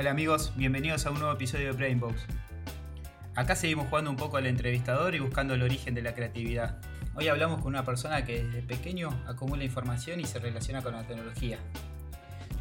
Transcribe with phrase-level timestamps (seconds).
[0.00, 2.22] Hola amigos, bienvenidos a un nuevo episodio de Brainbox.
[3.34, 6.78] Acá seguimos jugando un poco al entrevistador y buscando el origen de la creatividad.
[7.16, 11.06] Hoy hablamos con una persona que desde pequeño acumula información y se relaciona con la
[11.06, 11.58] tecnología.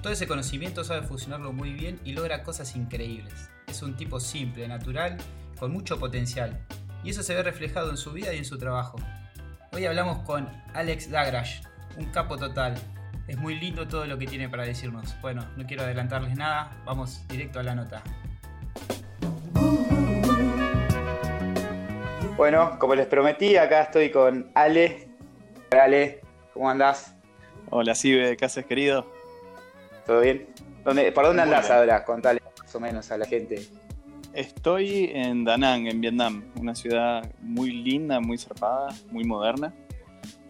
[0.02, 3.50] Todo ese conocimiento sabe fusionarlo muy bien y logra cosas increíbles.
[3.68, 5.16] Es un tipo simple, natural,
[5.58, 6.60] con mucho potencial.
[7.06, 8.98] Y eso se ve reflejado en su vida y en su trabajo.
[9.72, 11.62] Hoy hablamos con Alex Dagrash,
[11.96, 12.76] un capo total.
[13.28, 15.16] Es muy lindo todo lo que tiene para decirnos.
[15.22, 18.04] Bueno, no quiero adelantarles nada, vamos directo a la nota.
[22.38, 25.10] Bueno, como les prometí, acá estoy con Ale.
[25.72, 26.22] Ale,
[26.54, 27.16] ¿cómo andás?
[27.70, 29.06] Hola, Sibe, ¿qué haces, querido?
[30.06, 30.48] ¿Todo bien?
[30.84, 32.04] ¿Dónde, ¿Por dónde andás ahora?
[32.04, 33.68] Contale más o menos a la gente.
[34.34, 39.74] Estoy en Da Nang, en Vietnam, una ciudad muy linda, muy zarpada, muy moderna.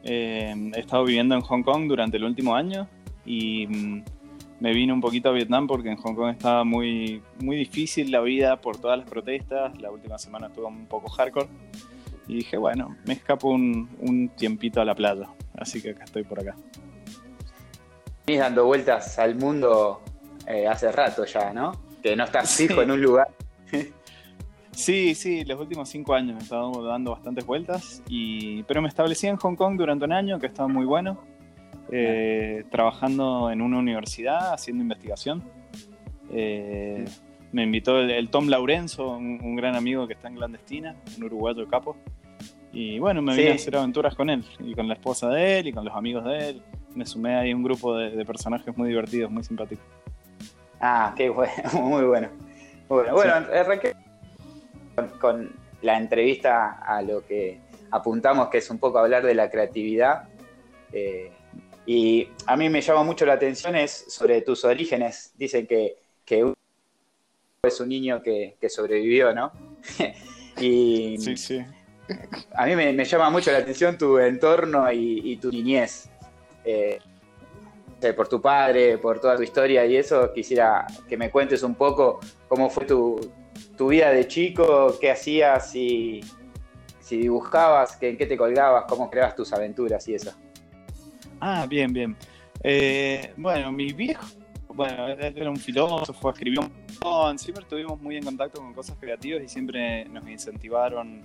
[0.03, 2.87] Eh, he estado viviendo en Hong Kong durante el último año
[3.25, 4.03] y mm,
[4.59, 8.21] me vine un poquito a Vietnam porque en Hong Kong estaba muy, muy difícil la
[8.21, 9.79] vida por todas las protestas.
[9.81, 11.47] La última semana estuvo un poco hardcore.
[12.27, 15.27] Y dije, bueno, me escapo un, un tiempito a la playa.
[15.57, 16.55] Así que acá estoy por acá
[18.29, 20.03] venís dando vueltas al mundo
[20.45, 21.71] eh, hace rato ya, ¿no?
[22.03, 23.27] Que no estás fijo en un lugar.
[24.79, 29.27] Sí, sí, los últimos cinco años he estado dando bastantes vueltas, y, pero me establecí
[29.27, 31.19] en Hong Kong durante un año, que estaba muy bueno,
[31.91, 35.43] eh, trabajando en una universidad, haciendo investigación.
[36.31, 37.03] Eh,
[37.51, 41.97] me invitó el, Tom Laurenzo, un, gran amigo que está en Clandestina, un uruguayo capo.
[42.71, 45.67] Y bueno, me vine a hacer aventuras con él, y con la esposa de él,
[45.67, 46.63] y con los amigos de él
[46.95, 49.83] me sumé ahí un grupo de, personajes muy divertidos, muy simpáticos.
[50.79, 52.29] Ah, qué bueno, muy bueno.
[52.87, 53.93] Bueno, bueno arranqué
[55.19, 57.57] con, la entrevista a lo que
[57.91, 60.27] apuntamos, que es un poco hablar de la creatividad.
[60.91, 61.31] Eh,
[61.85, 65.31] y a mí me llama mucho la atención es sobre tus orígenes.
[65.37, 65.95] Dicen que,
[66.25, 66.53] que
[67.63, 69.53] es un niño que, sobrevivió, ¿no?
[70.59, 71.65] y sí, sí.
[72.55, 76.09] A mí me, llama mucho la atención tu entorno y tu niñez.
[76.65, 76.99] Eh,
[78.15, 82.19] por tu padre, por toda tu historia y eso, quisiera que me cuentes un poco
[82.47, 83.19] cómo fue tu,
[83.87, 86.21] vida de chico, qué hacías, si,
[86.99, 90.31] si dibujabas, en qué te colgabas, cómo creabas tus aventuras y eso.
[91.39, 92.15] Ah, bien, bien.
[92.63, 94.25] Eh, bueno, mi viejo,
[94.67, 99.41] bueno, era un filósofo, escribió un montón, siempre estuvimos muy en contacto con cosas creativas
[99.43, 101.21] y siempre nos incentivaron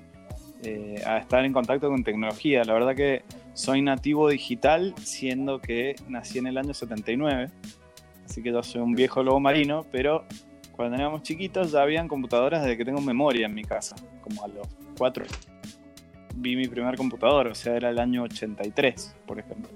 [0.62, 2.64] eh, a estar en contacto con tecnología.
[2.64, 3.22] La verdad que
[3.52, 7.50] soy nativo digital, siendo que nací en el año 79,
[8.24, 10.24] así que yo soy un viejo lobo marino, pero
[10.76, 14.48] cuando éramos chiquitos ya habían computadoras desde que tengo memoria en mi casa, como a
[14.48, 15.24] los cuatro.
[16.36, 19.70] Vi mi primer computador, o sea, era el año 83, por ejemplo.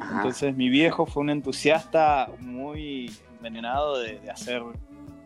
[0.00, 4.62] Entonces mi viejo fue un entusiasta muy envenenado de, de hacer,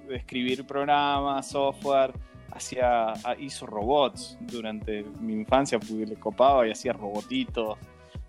[0.09, 2.13] de escribir programas, software,
[2.51, 7.79] hacía, ah, hizo robots durante mi infancia, porque le copaba y hacía robotitos,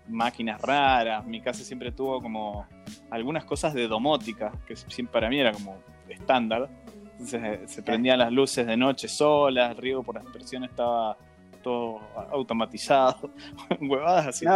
[0.08, 1.24] máquinas raras.
[1.26, 2.66] Mi casa siempre tuvo como
[3.10, 4.74] algunas cosas de domótica, que
[5.04, 5.76] para mí era como
[6.08, 6.68] estándar.
[7.12, 11.16] Entonces eh, se prendían las luces de noche solas, el riego por aspersión estaba
[11.62, 12.00] todo
[12.30, 13.30] automatizado,
[13.80, 14.46] huevadas así.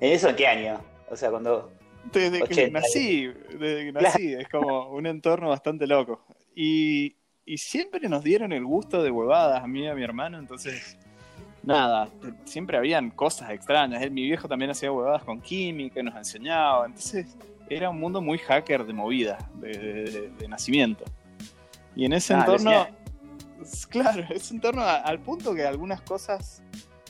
[0.00, 0.80] ¿Eso en qué año?
[1.10, 1.72] O sea, cuando...
[2.12, 6.24] Desde que nací, desde que nací, es como un entorno bastante loco.
[6.54, 10.38] Y, y siempre nos dieron el gusto de huevadas a mí y a mi hermano,
[10.38, 10.98] entonces
[11.62, 12.08] nada,
[12.44, 14.00] siempre habían cosas extrañas.
[14.10, 17.36] Mi viejo también hacía huevadas con química, nos enseñaba, entonces
[17.68, 21.04] era un mundo muy hacker de movida, de, nacimiento.
[21.96, 22.86] Y en ese ah, entorno,
[23.88, 26.62] claro, ese entorno al punto que algunas cosas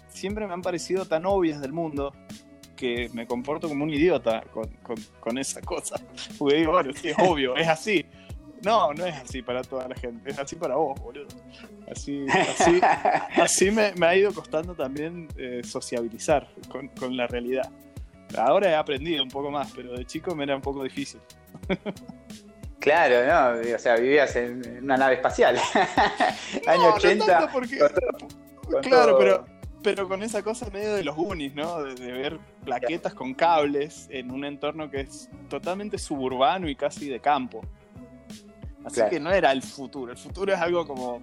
[0.08, 2.12] siempre me han parecido tan obvias del mundo
[2.76, 4.70] que me comporto como un idiota con,
[5.20, 5.96] con esa cosa.
[6.38, 8.04] Porque digo, bueno, sí, es obvio, es así.
[8.64, 11.28] No, no es así para toda la gente, es así para vos, boludo.
[11.90, 12.80] Así, así,
[13.36, 16.48] así me, ha ido costando también eh, sociabilizar
[16.98, 17.70] con, la realidad.
[18.36, 21.20] Ahora he aprendido un poco más, pero de chico me era un poco difícil.
[22.84, 23.74] Claro, ¿no?
[23.74, 25.56] O sea, vivías en una nave espacial.
[26.66, 27.48] Año 80.
[28.82, 29.46] claro, pero,
[29.82, 31.82] pero con esa cosa medio de los unis, ¿no?
[31.82, 37.08] De, de, ver plaquetas con cables en un entorno que es totalmente suburbano y casi
[37.08, 37.62] de campo.
[38.84, 40.12] Así que no era el futuro.
[40.12, 41.22] El futuro es algo como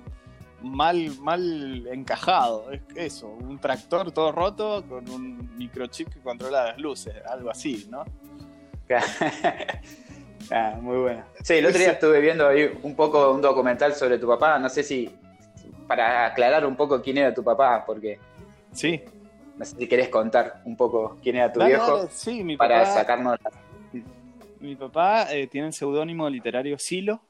[0.62, 2.72] mal, mal encajado.
[2.72, 7.88] Es eso, un tractor todo roto con un microchip que controla las luces, algo así,
[7.90, 8.04] ¿no?
[10.52, 11.24] ah, muy bueno.
[11.44, 14.60] Sí, el otro día estuve viendo ahí un poco un documental sobre tu papá.
[14.60, 15.10] No sé si
[15.88, 18.20] para aclarar un poco quién era tu papá, porque.
[18.74, 19.02] Sí.
[19.58, 22.08] No sé si querés contar un poco quién era tu viejo.
[22.10, 23.38] sí, mi para sacarnos
[24.60, 27.22] Mi papá eh, tiene el seudónimo literario Silo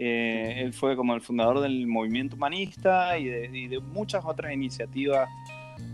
[0.00, 5.28] Eh, él fue como el fundador del movimiento humanista y de, muchas otras iniciativas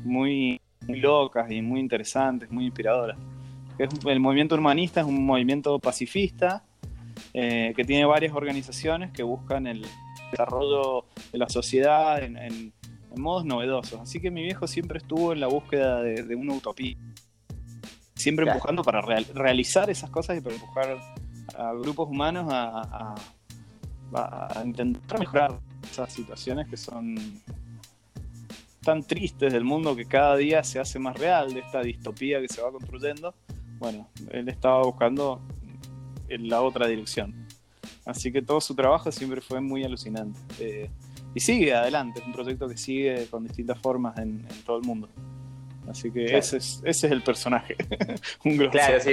[0.05, 3.17] muy, locas y muy interesantes, muy inspiradoras.
[3.79, 6.63] el movimiento humanista es un movimiento pacifista
[7.33, 9.87] eh, que tiene varias organizaciones que buscan el
[10.31, 12.75] desarrollo de la sociedad en,
[13.17, 14.01] modos novedosos.
[14.01, 16.97] Así que mi viejo siempre estuvo en la búsqueda de, una utopía.
[18.17, 20.99] Siempre empujando para realizar esas cosas y para empujar
[21.57, 23.15] a grupos humanos a a
[24.65, 27.17] intentar mejorar esas situaciones que son
[28.85, 32.49] tan tristes del mundo que cada día se hace más real, de esta distopía que
[32.49, 33.35] se va construyendo.
[33.79, 35.41] Bueno, él estaba buscando
[36.29, 37.35] en la otra dirección.
[38.05, 40.39] Así que todo su trabajo siempre fue muy alucinante.
[40.61, 40.91] Eh,
[41.35, 45.09] y sigue adelante, es un proyecto que sigue con distintas formas en, todo el mundo.
[45.89, 47.77] Así que ese, es, ese es el personaje.
[48.45, 49.13] un Claro, sí.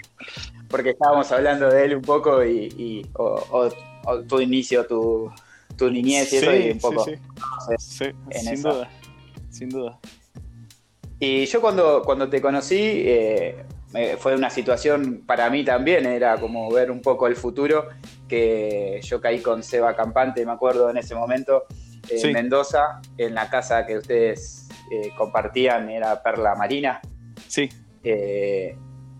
[0.69, 3.05] Porque estábamos hablando de él un poco y,
[4.27, 5.31] tu inicio, tu,
[5.77, 7.05] tu niñez y eso, y un poco.
[7.77, 8.89] Sí, sin duda,
[9.49, 9.99] sin duda.
[11.19, 13.65] Y yo cuando, cuando te conocí, eh,
[14.17, 17.89] fue una situación para mí también, era como ver un poco el futuro,
[18.27, 21.65] que yo caí con Seba Campante, me acuerdo en ese momento,
[22.09, 27.01] en Mendoza, en la casa que ustedes eh, compartían, era Perla Marina.
[27.47, 27.69] Sí.
[28.03, 28.75] Eh,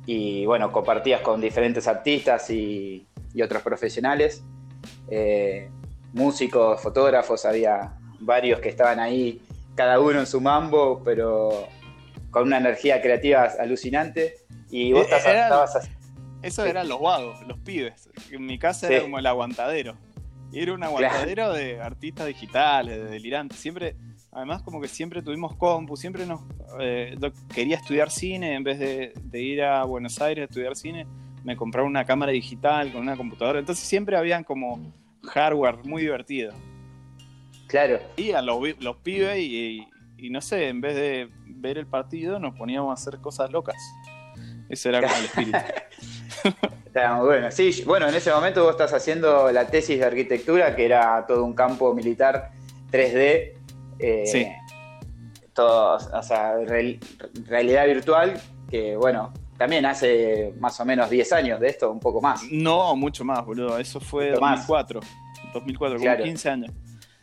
[0.05, 4.43] y bueno, compartías con diferentes artistas y, y otros profesionales.
[5.11, 5.69] Eh,
[6.13, 9.41] músicos, fotógrafos, había varios que estaban ahí,
[9.75, 11.67] cada uno en su mambo, pero
[12.29, 14.35] con una energía creativa alucinante.
[14.69, 15.89] Y vos eh, estabas así.
[16.41, 18.09] Eso eran los vagos, los pibes.
[18.31, 19.95] En mi casa era como el aguantadero.
[20.51, 23.59] Y era un aguantadero de artistas digitales, de delirantes.
[23.59, 23.95] Siempre,
[24.31, 26.41] además, como que siempre tuvimos compu, siempre nos.
[26.79, 27.15] Eh,
[27.53, 31.05] quería estudiar cine en vez de, de, ir a Buenos Aires a estudiar cine.
[31.43, 33.59] Me compraba una cámara digital con una computadora.
[33.59, 34.93] Entonces siempre habían como
[35.23, 36.53] hardware muy divertido.
[37.67, 37.99] Claro.
[38.17, 38.59] Y a los,
[39.01, 39.87] pibes y,
[40.29, 43.77] no sé, en vez de ver el partido nos poníamos a hacer cosas locas.
[44.69, 45.57] Ese era como el espíritu.
[46.85, 47.51] Está muy bueno.
[47.51, 51.45] Sí, bueno, en ese momento vos estás haciendo la tesis de arquitectura, que era todo
[51.45, 52.51] un campo militar
[52.91, 53.53] 3D.
[53.99, 54.47] Eh, sí.
[55.53, 56.55] Todo, o sea,
[57.47, 62.19] realidad virtual, que bueno, también hace más o menos 10 años de esto, un poco
[62.19, 62.41] más.
[62.51, 63.77] No, mucho más, boludo.
[63.77, 64.99] Eso fue 2004.
[65.53, 66.71] 2004, como 15 años.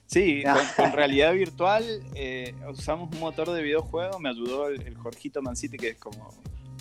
[0.06, 0.44] Sí,
[0.76, 4.20] con, realidad virtual eh, usamos un motor de videojuego.
[4.20, 6.30] Me ayudó el, Jorgito Manciti, que es como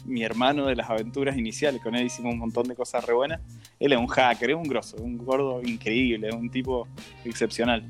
[0.05, 1.81] mi hermano de las aventuras iniciales.
[1.81, 3.41] Con él hicimos un montón de cosas re buenas.
[3.79, 6.87] Él es un hacker, es un grosso, un gordo increíble, un tipo
[7.25, 7.83] excepcional.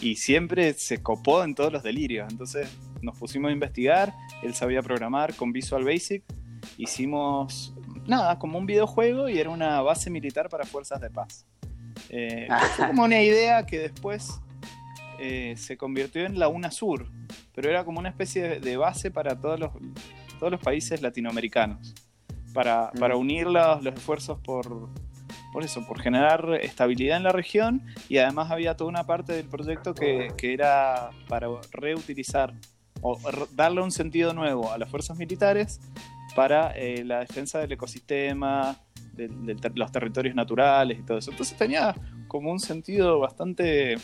[0.00, 2.26] Y siempre se copó en todos los delirios.
[2.32, 2.68] Entonces
[3.00, 4.12] nos pusimos a investigar.
[4.42, 6.24] Él sabía programar con Visual Basic
[6.76, 7.74] hicimos
[8.06, 11.46] nada, como un videojuego y era una base militar para fuerzas de paz.
[12.08, 14.40] Eh, fue como una idea que después
[15.18, 17.10] eh, se convirtió en la UNASUR,
[17.54, 19.70] pero era como una especie de, base para todos los,
[20.38, 21.94] todos los países latinoamericanos,
[22.52, 22.98] para, mm.
[22.98, 24.88] para unir los, esfuerzos por,
[25.52, 29.46] por eso, por generar estabilidad en la región y además había toda una parte del
[29.46, 32.54] proyecto que, que era para reutilizar
[33.00, 33.18] o
[33.54, 35.80] darle un sentido nuevo a las fuerzas militares
[36.32, 38.76] para eh, la defensa del ecosistema,
[39.14, 39.28] de,
[39.74, 41.30] los territorios naturales y todo eso.
[41.30, 41.94] Entonces tenía
[42.28, 43.96] como un sentido bastante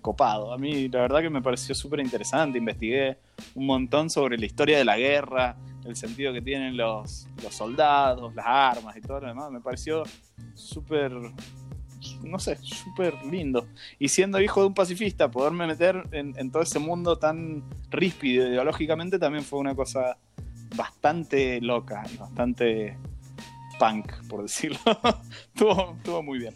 [0.00, 0.52] copado.
[0.52, 3.18] A mí la verdad que me pareció súper interesante, investigué
[3.54, 8.46] un montón sobre la historia de la guerra, el sentido que tienen los, soldados, las
[8.46, 9.50] armas y todo lo demás.
[9.50, 10.02] Me pareció
[10.54, 11.12] súper,
[12.22, 13.66] no sé, súper lindo.
[13.98, 18.46] Y siendo hijo de un pacifista, poderme meter en, en todo ese mundo tan ríspido
[18.46, 20.18] ideológicamente también fue una cosa
[20.74, 22.98] bastante loca y bastante
[23.78, 24.78] punk, por decirlo.
[25.54, 26.54] estuvo, muy bien.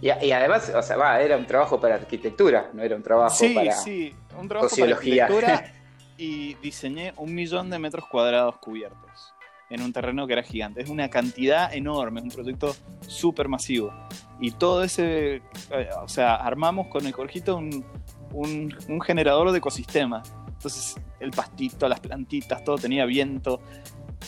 [0.00, 3.72] Y, además, o sea, va, era un trabajo para arquitectura, no era un trabajo para
[3.72, 5.28] sí, un trabajo sociología.
[5.28, 5.72] Para arquitectura
[6.18, 9.32] y diseñé un millón de metros cuadrados cubiertos
[9.70, 10.82] en un terreno que era gigante.
[10.82, 12.74] Es una cantidad enorme, es un proyecto
[13.06, 13.92] súper masivo.
[14.40, 17.84] Y todo ese, eh, o sea, armamos con el Corjito un,
[18.32, 20.22] un, un generador de ecosistema
[20.62, 23.60] entonces el pastito, las plantitas, todo tenía viento.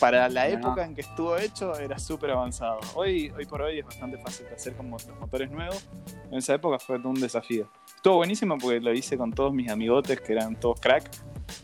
[0.00, 2.80] Para la época en que estuvo hecho era súper avanzado.
[2.96, 5.88] Hoy, hoy por hoy es bastante fácil de hacer con los motores nuevos.
[6.32, 7.70] En esa época fue un desafío.
[7.94, 11.08] Estuvo buenísimo porque lo hice con todos mis amigotes que eran todos crack.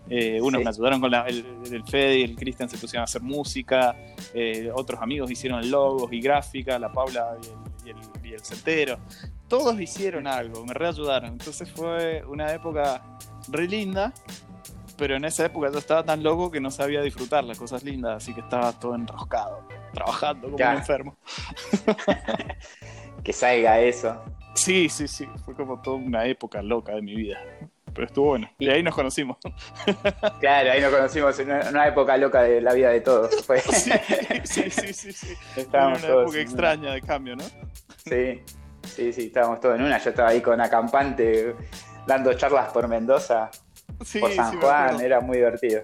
[0.08, 3.22] Eh, unos me ayudaron con el, el Fede y el Cristian se pusieron a hacer
[3.22, 3.96] música.
[4.32, 6.78] Eh, otros amigos hicieron logos y gráfica.
[6.78, 7.36] La Paula
[7.84, 9.00] y el, y el, Centero.
[9.48, 11.32] Todos hicieron algo, me reayudaron.
[11.32, 13.02] Entonces fue una época
[13.48, 14.12] re linda
[15.00, 18.22] pero en esa época yo estaba tan loco que no sabía disfrutar las cosas lindas,
[18.22, 21.16] así que estaba todo enroscado, trabajando como un enfermo.
[23.24, 24.22] que salga eso.
[24.54, 25.26] Sí, sí, sí.
[25.42, 27.38] Fue como toda una época loca de mi vida.
[27.94, 28.50] Pero estuvo bueno.
[28.58, 29.38] Y, ahí nos conocimos.
[30.38, 33.30] Claro, ahí nos conocimos en una, época loca de la vida de todos.
[34.44, 37.44] Sí, sí, sí, sí, Estábamos una época extraña de cambio, ¿no?
[38.04, 38.42] Sí,
[38.82, 39.96] sí, sí, estábamos todos en una.
[39.96, 41.56] Yo estaba ahí con acampante
[42.06, 43.50] dando charlas por Mendoza,
[44.20, 45.82] por San Juan, era muy divertido.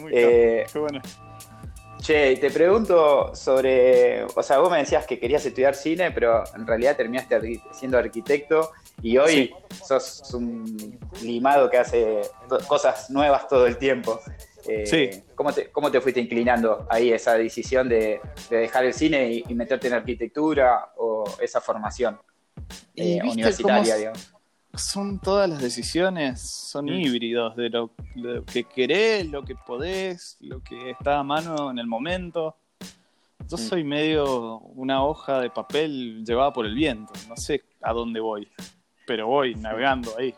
[0.00, 1.00] Muy eh, Qué bueno.
[2.04, 6.66] Che, te pregunto sobre, o sea, vos me decías que querías estudiar cine, pero en
[6.66, 9.54] realidad terminaste siendo arquitecto y hoy
[9.86, 12.20] sos un limado que hace
[12.68, 14.20] cosas nuevas todo el tiempo.
[14.66, 15.24] Eh, sí.
[15.34, 18.20] ¿cómo te, ¿Cómo te fuiste inclinando ahí esa decisión de,
[18.50, 22.20] dejar el cine y, meterte en arquitectura o esa formación
[22.96, 24.33] eh, universitaria, digamos?
[24.76, 27.90] Son todas las decisiones, son híbridos de lo,
[28.44, 32.56] que querés, lo que podés, lo que está a mano en el momento.
[33.48, 38.20] Yo soy medio una hoja de papel llevada por el viento, no sé a dónde
[38.20, 38.48] voy,
[39.06, 40.34] pero voy navegando ahí,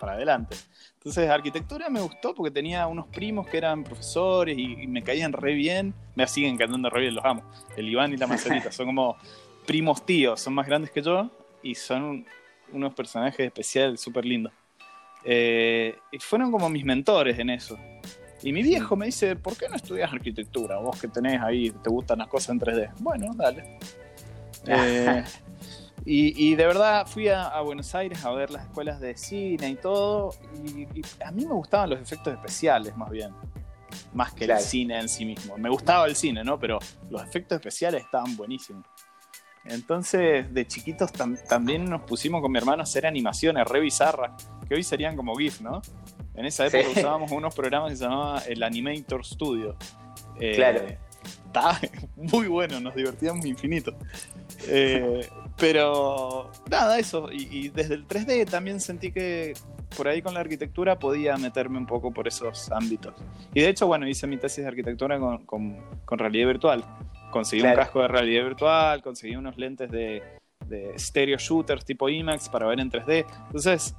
[0.00, 0.56] para adelante.
[0.94, 5.54] Entonces, arquitectura me gustó porque tenía unos primos que eran profesores y, me caían re
[5.54, 5.94] bien.
[6.16, 7.44] Me siguen cantando re bien, los amo.
[7.76, 9.16] El Iván y la Marcelita son como
[9.66, 11.30] primos tíos, son más grandes que yo
[11.62, 12.26] y son
[12.72, 14.52] unos personajes especiales súper lindos.
[15.24, 17.78] Eh, y fueron como mis mentores en eso.
[18.42, 20.78] Y mi viejo me dice, ¿por qué no estudias arquitectura?
[20.78, 22.92] Vos que tenés ahí, te gustan las cosas en 3D.
[23.00, 23.78] Bueno, dale.
[24.66, 25.24] Eh,
[26.04, 30.30] y, de verdad fui a, Buenos Aires a ver las escuelas de cine y todo.
[30.64, 30.86] Y,
[31.22, 33.32] a mí me gustaban los efectos especiales más bien.
[34.14, 35.56] Más que el cine en sí mismo.
[35.58, 36.58] Me gustaba el cine, ¿no?
[36.58, 36.78] Pero
[37.10, 38.86] los efectos especiales estaban buenísimos.
[39.64, 41.12] Entonces, de chiquitos
[41.48, 44.32] también nos pusimos con mi hermano a hacer animaciones re bizarras,
[44.68, 45.82] que hoy serían como GIF, ¿no?
[46.34, 49.76] En esa época usábamos unos programas que se llamaba el Animator Studio.
[50.38, 50.82] Eh, claro.
[51.46, 51.80] Está
[52.16, 53.94] muy bueno, nos divertíamos infinito.
[54.68, 57.28] Eh, pero nada, eso.
[57.32, 59.54] Y, desde el 3D también sentí que
[59.96, 63.14] por ahí con la arquitectura podía meterme un poco por esos ámbitos.
[63.52, 65.44] Y de hecho, bueno, hice mi tesis de arquitectura con,
[66.04, 66.84] con realidad virtual.
[67.30, 70.22] Conseguí un casco de realidad virtual, conseguí unos lentes de,
[70.98, 73.26] stereo shooters tipo IMAX para ver en 3D.
[73.46, 73.94] Entonces,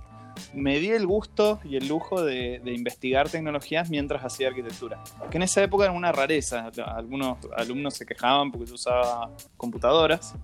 [0.54, 5.04] me di el gusto y el lujo de, investigar tecnologías mientras hacía arquitectura.
[5.30, 6.70] Que en esa época era una rareza.
[6.86, 10.36] Algunos alumnos se quejaban porque yo usaba computadoras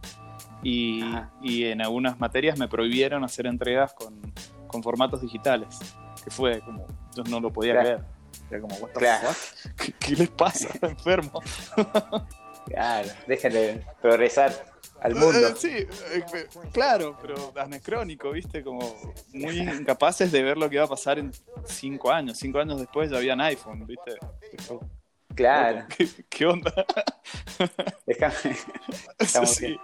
[0.64, 1.02] y,
[1.44, 4.22] en algunas materias me prohibieron hacer entregas con,
[4.84, 5.80] formatos digitales.
[6.24, 8.00] Que fue como, yo no lo podía creer.
[8.52, 8.76] Era como,
[9.78, 10.68] ¿Qué, ¿Qué, les pasa?
[10.82, 11.42] Enfermo.
[12.66, 14.52] Claro, déjenle progresar
[15.02, 15.56] al eh, mundo.
[15.56, 18.64] Sí, eh, claro, pero anacrónico, ¿viste?
[18.64, 21.32] Como muy incapaces de ver lo que iba a pasar en
[21.66, 22.38] cinco años.
[22.38, 24.16] Cinco años después ya habían iPhone, ¿viste?
[25.36, 25.86] Claro.
[26.30, 26.74] ¿Qué, onda?
[28.06, 28.36] Déjame.
[29.46, 29.78] Sí.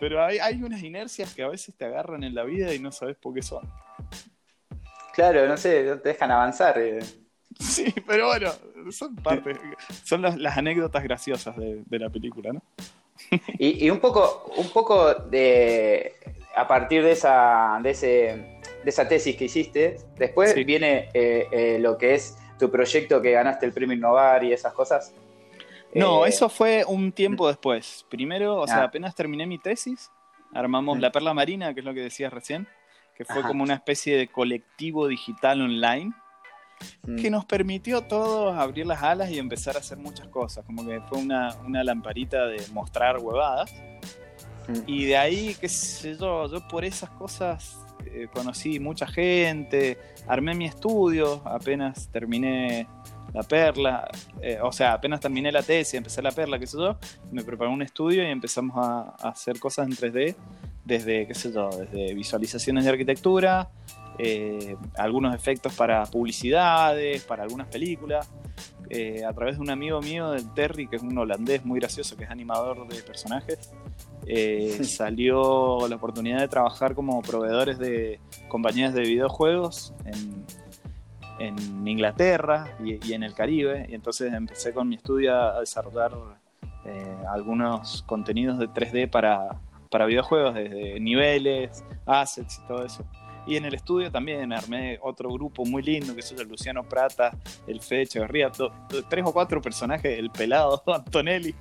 [0.00, 2.92] Pero hay, hay unas inercias que a veces te agarran en la vida y no
[2.92, 3.68] sabes por qué son.
[5.14, 6.78] Claro, no sé, te dejan avanzar.
[6.78, 7.00] Eh.
[7.58, 8.52] Sí, pero bueno,
[8.90, 9.54] son parte,
[10.04, 12.62] son las, anécdotas graciosas de, la película, ¿no?
[13.58, 16.14] Y, un poco, un poco de
[16.54, 18.06] a partir de esa, de ese,
[18.84, 23.30] de esa tesis que hiciste, después viene eh, eh, lo que es tu proyecto que
[23.32, 25.14] ganaste el premio Innovar y esas cosas.
[25.94, 28.04] No, eh, eso fue un tiempo después.
[28.08, 28.84] Primero, o sea, ah.
[28.84, 30.10] apenas terminé mi tesis,
[30.52, 32.66] armamos La Perla Marina, que es lo que decías recién,
[33.16, 36.12] que fue como una especie de colectivo digital online
[37.04, 37.32] que mm.
[37.32, 40.64] nos permitió todos abrir las alas y empezar a hacer muchas cosas.
[40.64, 41.54] Como que fue una,
[41.84, 43.72] lamparita de mostrar huevadas.
[44.68, 44.80] Mm.
[44.86, 50.54] Y de ahí, qué sé yo, yo por esas cosas eh, conocí mucha gente, armé
[50.54, 52.86] mi estudio, apenas terminé
[53.34, 54.08] la perla,
[54.40, 56.96] eh, o sea, apenas terminé la tesis, empecé la perla, qué sé yo,
[57.30, 60.34] me preparé un estudio y empezamos a, a hacer cosas en 3D,
[60.84, 63.70] desde, qué sé yo, desde visualizaciones de arquitectura,
[64.18, 68.28] eh, algunos efectos para publicidades, para algunas películas.
[68.90, 72.16] Eh, a través de un amigo mío, del Terry, que es un holandés muy gracioso,
[72.16, 73.70] que es animador de personajes,
[74.26, 80.46] eh, salió la oportunidad de trabajar como proveedores de compañías de videojuegos en,
[81.86, 83.86] Inglaterra y, en el Caribe.
[83.88, 86.12] Y entonces empecé con mi estudio a desarrollar
[87.30, 89.60] algunos contenidos de 3D para,
[89.90, 93.04] para videojuegos, desde niveles, assets y todo eso.
[93.48, 97.34] Y en el estudio también armé otro grupo muy lindo, que es el Luciano Prata,
[97.66, 98.52] el Fede Echeverría,
[99.08, 101.54] tres o cuatro personajes, el pelado Antonelli,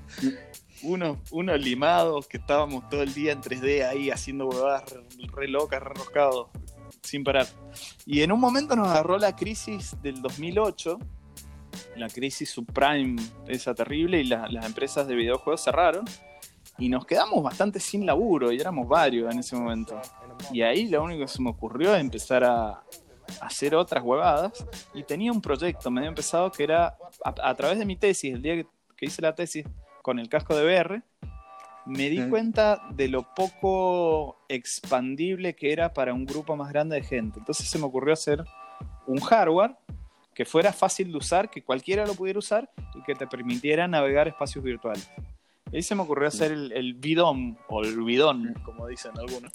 [0.83, 4.83] unos, unos limados que estábamos todo el día en 3D ahí haciendo huevadas
[5.33, 6.47] re, locas, re roscados,
[7.03, 7.47] sin parar.
[8.05, 10.99] Y en un momento nos agarró la crisis del 2008,
[11.95, 16.03] la crisis subprime esa terrible, y las empresas de videojuegos cerraron.
[16.77, 19.99] Y nos quedamos bastante sin laburo y éramos varios en ese momento.
[20.51, 22.83] Y ahí lo único que se me ocurrió es empezar a,
[23.41, 27.97] hacer otras huevadas y tenía un proyecto medio empezado que era a, través de mi
[27.97, 28.63] tesis, el día
[28.95, 29.65] que, hice la tesis
[30.01, 31.03] con el casco de BR,
[31.85, 37.03] me di cuenta de lo poco expandible que era para un grupo más grande de
[37.03, 37.39] gente.
[37.39, 38.43] Entonces se me ocurrió hacer
[39.05, 39.75] un hardware
[40.33, 44.27] que fuera fácil de usar, que cualquiera lo pudiera usar y que te permitiera navegar
[44.27, 45.09] espacios virtuales.
[45.71, 49.51] Y ahí se me ocurrió hacer el, el bidón, o el bidón, como dicen algunos,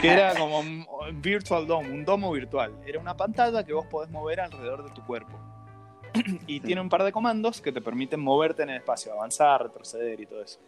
[0.00, 0.86] que era como un
[1.20, 2.72] virtual dome, un domo virtual.
[2.86, 5.38] Era una pantalla que vos podés mover alrededor de tu cuerpo.
[6.46, 10.20] y tiene un par de comandos que te permiten moverte en el espacio, avanzar, retroceder
[10.20, 10.60] y todo eso.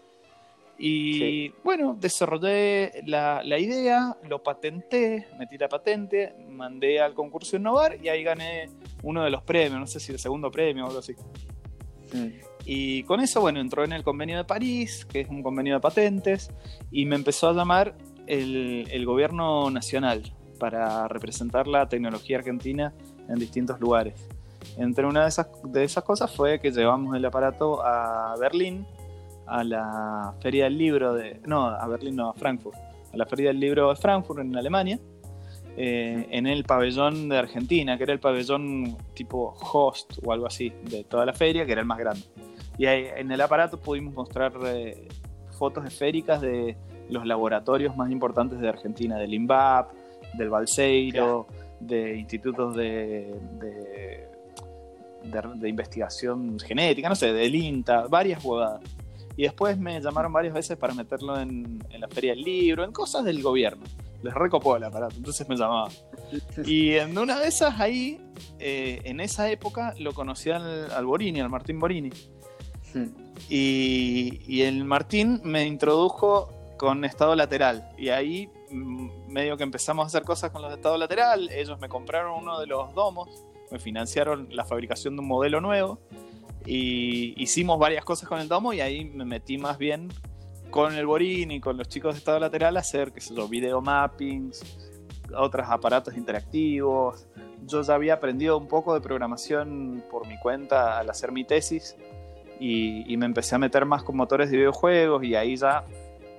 [0.78, 7.96] Y bueno, desarrollé la, la, idea, lo patenté, metí la patente, mandé al concurso Innovar
[8.02, 8.68] y ahí gané
[9.02, 11.14] uno de los premios, no sé si el segundo premio o algo así.
[12.12, 12.55] Mm.
[12.66, 15.80] Y con eso, bueno, entró en el convenio de París, que es un convenio de
[15.80, 16.50] patentes,
[16.90, 17.96] y me empezó a llamar
[18.26, 22.92] el, el gobierno nacional para representar la tecnología argentina
[23.28, 24.14] en distintos lugares.
[24.76, 28.84] Entre una de esas, de esas cosas fue que llevamos el aparato a Berlín
[29.46, 31.40] a la Feria del Libro de.
[31.46, 32.76] No, a Berlín, no, a Frankfurt.
[33.12, 34.98] A la Feria del Libro de Frankfurt, en Alemania.
[35.78, 40.72] Eh, en el pabellón de Argentina, que era el pabellón tipo host o algo así
[40.84, 42.22] de toda la feria, que era el más grande.
[42.78, 45.08] Y ahí, en el aparato pudimos mostrar eh,
[45.58, 46.76] fotos esféricas de
[47.08, 49.90] los laboratorios más importantes de Argentina, del INVAP,
[50.34, 51.46] del Balseiro,
[51.80, 54.28] de institutos de, de,
[55.56, 58.80] de, investigación genética, no sé, del INTA, varias huevadas.
[59.36, 63.24] Y después me llamaron varias veces para meterlo en, la feria del libro, en cosas
[63.24, 63.84] del gobierno.
[64.22, 65.90] Les recopó el aparato, entonces me llamaba.
[66.64, 68.18] Y en una de esas ahí,
[68.58, 72.10] eh, en esa época, lo conocí al, Borini, al Martín Borini.
[73.48, 77.90] Y, y, el Martín me introdujo con estado lateral.
[77.98, 81.48] Y ahí mm, medio que empezamos a hacer cosas con los de estado lateral.
[81.50, 83.28] Ellos me compraron uno de los domos,
[83.70, 85.98] me financiaron la fabricación de un modelo nuevo
[86.64, 90.08] y hicimos varias cosas con el domo y ahí me metí más bien
[90.70, 93.48] con el Borín y con los chicos de estado lateral a hacer, qué sé yo,
[93.48, 94.62] video mappings,
[95.36, 97.26] otros aparatos interactivos.
[97.64, 101.96] Yo ya había aprendido un poco de programación por mi cuenta al hacer mi tesis
[102.60, 105.84] y, me empecé a meter más con motores de videojuegos y ahí ya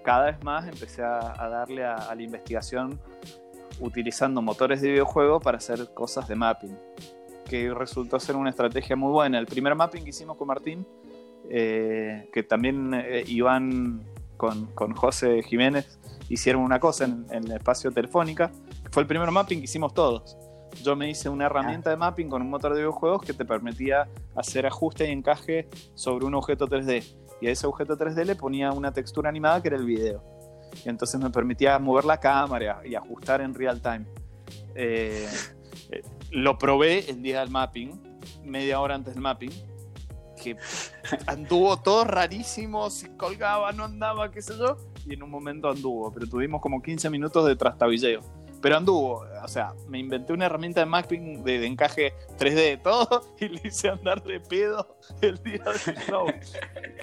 [0.04, 3.00] cada vez más empecé a, darle a, a la investigación
[3.80, 6.76] utilizando motores de videojuego para hacer cosas de mapping
[7.48, 9.40] que resultó ser una estrategia muy buena.
[9.40, 10.86] El primer mapping que hicimos con Martín,
[11.50, 14.04] eh, que también eh, Iván
[14.36, 15.98] con, con, José Jiménez
[16.30, 18.52] hicieron una cosa en, el espacio telefónica,
[18.92, 20.38] fue el primer mapping que hicimos todos.
[20.84, 24.08] Yo me hice una herramienta de mapping con un motor de videojuegos que te permitía
[24.36, 27.04] hacer ajuste y encaje sobre un objeto 3D.
[27.42, 30.24] Y a ese objeto 3D le ponía una textura animada que era el video.
[30.86, 34.06] Y entonces me permitía mover la cámara y ajustar en real time.
[34.76, 35.28] Eh,
[36.32, 39.52] lo probé el día del mapping, media hora antes del mapping,
[40.42, 40.58] que
[41.26, 46.12] anduvo todo rarísimo, se colgaba, no andaba, qué sé yo, y en un momento anduvo,
[46.14, 48.22] pero tuvimos como 15 minutos de trastabilleo.
[48.62, 53.50] Pero anduvo, o sea, me inventé una herramienta de mapping de, encaje 3D todo y
[53.50, 56.28] le hice andar de pedo el día del show.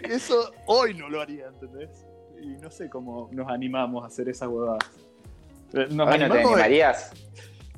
[0.02, 2.06] Eso hoy no lo haría, ¿entendés?
[2.42, 4.78] Y no sé cómo nos animamos a hacer esa huevada.
[5.72, 7.12] Nos ¿te animarías?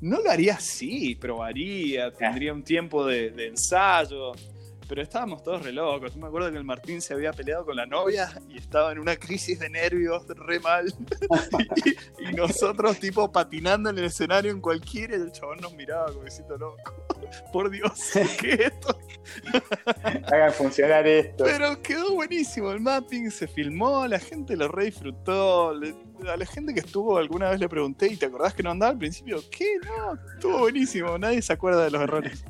[0.00, 4.32] No lo haría así, probaría, tendría un tiempo de, ensayo,
[4.88, 6.14] pero estábamos todos re locos.
[6.14, 8.98] Yo me acuerdo que el Martín se había peleado con la novia y estaba en
[8.98, 10.86] una crisis de nervios re mal.
[12.18, 16.24] y, nosotros, tipo, patinando en el escenario en cualquiera, y el chabón nos miraba como
[16.24, 17.16] diciendo, loco,
[17.52, 18.98] por Dios, ¿qué es esto?
[20.32, 21.44] Hagan funcionar esto.
[21.44, 26.72] Pero quedó buenísimo el mapping, se filmó, la gente lo re disfrutó a la gente
[26.72, 29.78] que estuvo alguna vez le pregunté y te acordás que no andaba al principio, ¿qué?
[29.84, 32.44] No, estuvo buenísimo, nadie se acuerda de los errores.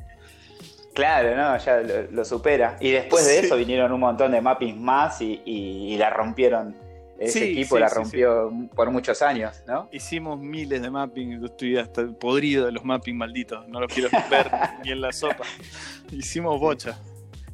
[0.97, 1.81] Claro, no, ya
[2.11, 2.75] lo, supera.
[2.79, 6.75] Y después de eso vinieron un montón de mappings más y, la rompieron.
[7.19, 9.89] Ese equipo la rompió por muchos años, ¿no?
[9.91, 14.09] Hicimos miles de mapping, yo estoy hasta podrido de los mapping malditos, no los quiero
[14.29, 14.51] ver
[14.83, 15.43] ni en la sopa.
[16.11, 16.99] Hicimos bocha.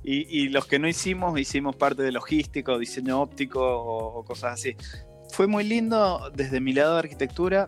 [0.06, 4.76] Y, los que no hicimos, hicimos parte de logístico, diseño óptico o cosas así
[5.34, 7.68] fue muy lindo desde mi lado de arquitectura.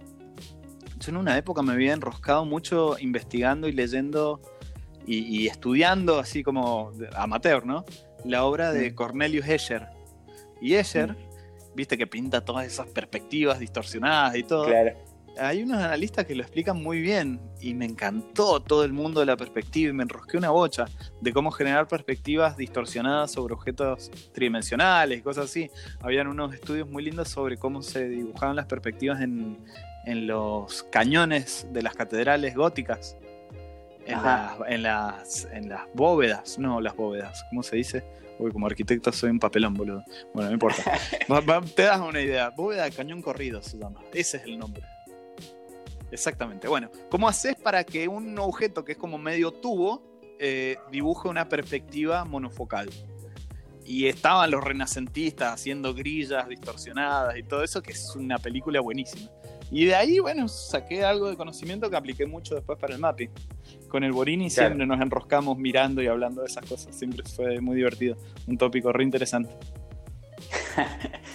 [1.00, 4.40] Yo en una época me había enroscado mucho investigando y leyendo
[5.08, 7.86] y, estudiando, así como amateur, ¿no?
[8.24, 8.96] La obra de mm.
[8.96, 9.88] Cornelius Escher.
[10.62, 11.76] Y Escher, mm.
[11.76, 14.68] viste que pinta todas esas perspectivas distorsionadas y todo.
[15.38, 19.26] hay unos analistas que lo explican muy bien y me encantó todo el mundo de
[19.28, 20.86] la perspectiva y me enrosqué una bocha
[21.22, 25.70] de cómo generar perspectivas distorsionadas sobre objetos tridimensionales y cosas así.
[26.02, 29.60] Habían unos estudios muy lindos sobre cómo se dibujaban las perspectivas en,
[30.06, 33.18] en los cañones de las catedrales góticas.
[34.06, 34.20] En,
[34.68, 38.04] en, las, en las bóvedas, no las bóvedas, ¿cómo se dice?
[38.38, 40.04] Uy, como arquitecto soy un papelón, boludo.
[40.34, 40.84] Bueno, no importa.
[41.76, 42.50] Te das una idea.
[42.50, 44.02] Bóveda de cañón corrido se llama.
[44.13, 44.84] Ese es el nombre.
[46.12, 46.68] Exactamente.
[46.68, 50.02] Bueno, ¿cómo haces para que un objeto que es como medio tubo
[50.39, 52.89] eh, dibuje una perspectiva monofocal?
[53.86, 59.30] Y estaban los renacentistas haciendo grillas distorsionadas y todo eso, que es una película buenísima.
[59.71, 63.30] Y de ahí, bueno, saqué algo de conocimiento que apliqué mucho después para el mapping.
[63.88, 66.95] Con el Borini siempre nos enroscamos mirando y hablando de esas cosas.
[66.95, 68.17] Siempre fue muy divertido.
[68.47, 69.51] Un tópico re interesante.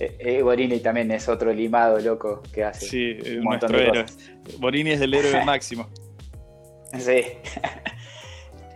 [0.00, 2.86] Eh, eh, Borini también es otro limado loco que hace.
[2.86, 4.06] Sí, un nuestro héroe.
[4.60, 5.88] Borini es el héroe máximo.
[6.96, 7.22] Sí.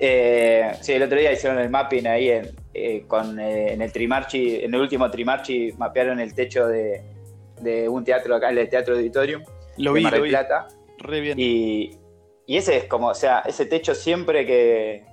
[0.04, 4.74] Eh, sí, el otro día hicieron el mapping ahí en, con, en el Trimarchi, en
[4.74, 7.04] el último Trimarchi mapearon el techo de,
[7.62, 9.42] de un teatro acá, el Teatro Auditorium.
[9.78, 10.68] Lo vi, lo Plata.
[10.98, 11.38] Re bien.
[11.38, 11.98] Y,
[12.46, 15.04] y ese es como, o sea, ese techo siempre que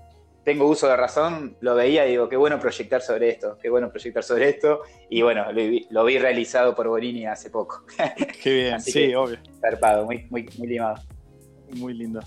[0.43, 3.91] tengo uso de razón, lo veía y digo, qué bueno proyectar sobre esto, qué bueno
[3.91, 4.81] proyectar sobre esto.
[5.09, 5.45] Y bueno,
[5.91, 7.85] lo vi, realizado por Borini hace poco.
[8.43, 9.37] Qué bien, sí, obvio.
[9.61, 10.95] Zarpado, muy, muy, muy limado.
[11.75, 12.19] Muy lindo,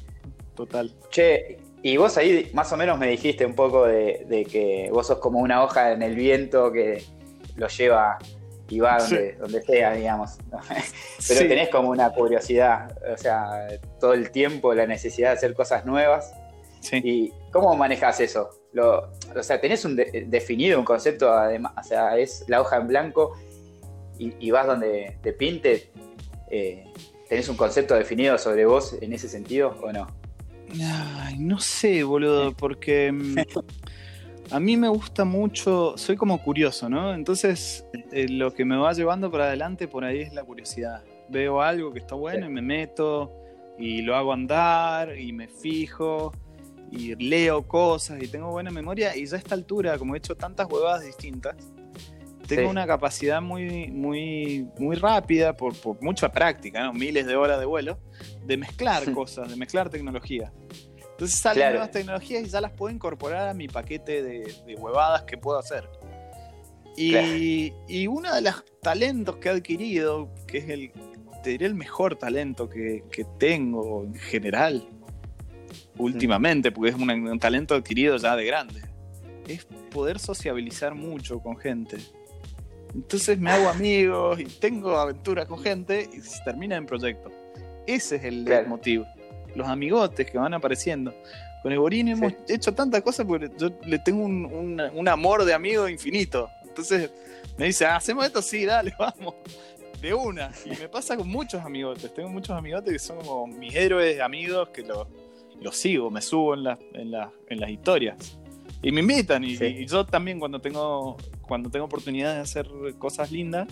[0.54, 0.92] total.
[1.10, 5.08] Che, y vos ahí más o menos me dijiste un poco de, de que vos
[5.08, 7.02] sos como una hoja en el viento que
[7.56, 8.18] lo lleva
[8.72, 8.96] y va
[9.38, 10.38] donde, sea, digamos.
[11.28, 13.68] Pero tenés como una curiosidad, o sea,
[14.00, 16.32] todo el tiempo la necesidad de hacer cosas nuevas.
[16.90, 18.48] ¿Y cómo manejas eso?
[18.72, 22.88] Lo, o sea, ¿tenés un definido un concepto, además, o sea, es la hoja en
[22.88, 23.36] blanco
[24.18, 25.90] y, vas donde te pinte?
[26.50, 26.90] Eh,
[27.28, 30.06] ¿Tenés un concepto definido sobre vos en ese sentido o no?
[30.82, 33.36] Ay, no sé, boludo, porque mm,
[34.52, 37.14] a mí me gusta mucho, soy como curioso, ¿no?
[37.14, 41.02] Entonces, eh, lo que me va llevando para adelante por ahí es la curiosidad.
[41.30, 43.32] Veo algo que está bueno y me meto
[43.78, 46.32] y lo hago andar y me fijo
[46.90, 50.36] y leo cosas y tengo buena memoria y ya a esta altura, como he hecho
[50.36, 51.56] tantas huevadas distintas,
[52.46, 56.92] tengo una capacidad muy, muy, muy rápida, por, mucha práctica, ¿no?
[56.92, 57.98] miles de horas de vuelo,
[58.44, 60.52] de mezclar cosas, de mezclar tecnología.
[61.22, 65.38] Entonces salen nuevas tecnologías y ya las puedo incorporar a mi paquete de, huevadas que
[65.38, 65.88] puedo hacer.
[66.96, 67.72] Y,
[68.08, 70.90] uno de los talentos que he adquirido, que es el,
[71.44, 73.04] te diré el mejor talento que,
[73.38, 74.84] tengo en general,
[75.96, 78.82] últimamente, porque es un, talento adquirido ya de grande,
[79.46, 81.98] es poder sociabilizar mucho con gente.
[82.96, 87.30] Entonces me hago amigos y tengo aventuras con gente y se termina en proyecto.
[87.86, 89.06] Ese es el motivo
[89.54, 91.14] los amigotes que van apareciendo.
[91.62, 96.50] Con Eborini hemos hecho tantas cosas porque yo le tengo un, amor de amigo infinito.
[96.64, 97.10] Entonces
[97.56, 99.34] me dice, ah, hacemos esto, sí, dale, vamos.
[100.00, 100.50] De una.
[100.64, 102.12] Y me pasa con muchos amigotes.
[102.12, 106.66] Tengo muchos amigotes que son como mis héroes amigos que los sigo, me subo en,
[106.94, 108.36] en, las historias.
[108.82, 109.44] Y me invitan.
[109.44, 113.68] Y, yo también cuando tengo, cuando tengo oportunidad de hacer cosas lindas,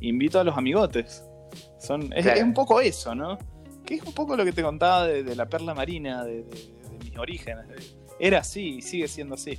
[0.00, 1.22] invito a los amigotes.
[1.78, 3.36] Son, es un poco eso, ¿no?
[3.84, 6.44] Que es un poco lo que te contaba de, la perla marina, de,
[7.02, 7.96] mis orígenes.
[8.18, 9.58] Era así y sigue siendo así.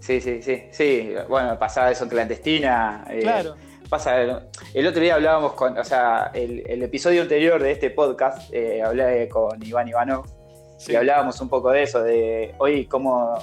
[0.00, 1.14] Sí, sí, sí, sí.
[1.28, 3.06] Bueno, pasaba eso en clandestina.
[3.10, 3.56] Eh, claro.
[3.88, 4.42] Pasa,
[4.74, 9.28] el otro día hablábamos con, o sea, el, episodio anterior de este podcast, eh, hablé
[9.30, 10.26] con Iván Ivanov
[10.86, 13.38] y hablábamos un poco de eso, de hoy cómo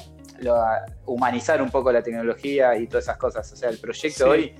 [1.06, 3.52] humanizar un poco la tecnología y todas esas cosas.
[3.52, 4.54] O sea, el proyecto hoy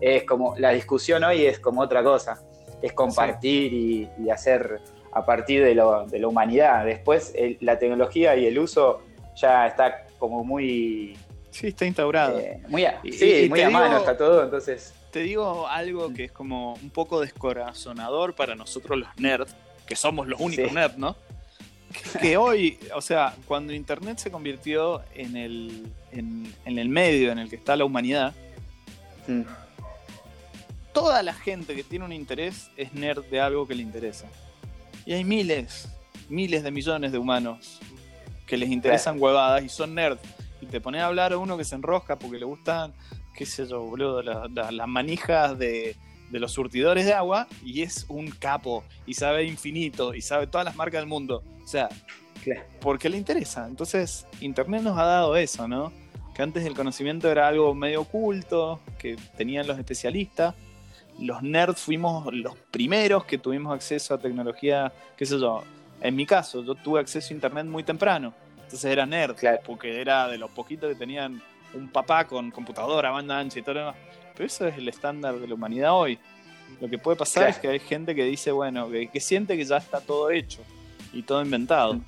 [0.00, 2.42] es como, la discusión hoy es como otra cosa
[2.82, 4.80] es compartir y, hacer
[5.12, 6.84] a partir de, lo, de la humanidad.
[6.84, 9.02] Después la tecnología y el uso
[9.36, 11.16] ya está como muy...
[11.50, 12.38] Sí, está instaurado.
[12.38, 14.94] Eh, muy a, sí, muy a mano está todo, entonces...
[15.10, 20.28] Te digo algo que es como un poco descorazonador para nosotros los nerds, que somos
[20.28, 21.16] los únicos nerds, ¿no?
[22.20, 27.48] Que, hoy, o sea, cuando Internet se convirtió en el, en, el medio en el
[27.48, 28.34] que está la humanidad,
[29.26, 29.42] mm
[30.92, 34.26] toda la gente que tiene un interés es nerd de algo que le interesa.
[35.06, 35.88] Y hay miles,
[36.28, 37.80] miles de millones de humanos
[38.46, 40.20] que les interesan huevadas y son nerds.
[40.60, 42.92] Y te pones a hablar a uno que se enrosca porque le gustan,
[43.34, 45.96] qué sé yo, boludo, las manijas de,
[46.30, 50.76] los surtidores de agua y es un capo y sabe infinito y sabe todas las
[50.76, 51.44] marcas del mundo.
[51.62, 51.88] O sea,
[52.80, 53.66] porque le interesa.
[53.68, 55.92] Entonces, Internet nos ha dado eso, ¿no?
[56.34, 60.54] Que antes el conocimiento era algo medio oculto, que tenían los especialistas
[61.18, 65.62] los nerds fuimos los primeros que tuvimos acceso a tecnología, qué sé yo.
[66.00, 70.28] En mi caso, yo tuve acceso a internet muy temprano, entonces era nerd, porque era
[70.28, 71.42] de los poquitos que tenían
[71.74, 73.96] un papá con computadora, banda ancha y todo lo demás.
[74.34, 76.18] Pero eso es el estándar de la humanidad hoy.
[76.80, 79.78] Lo que puede pasar es que hay gente que dice, bueno, que, siente que ya
[79.78, 80.60] está todo hecho
[81.12, 81.94] y todo inventado.
[81.94, 82.04] Mm.